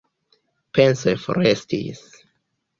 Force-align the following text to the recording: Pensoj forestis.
Pensoj 0.77 1.15
forestis. 1.27 2.05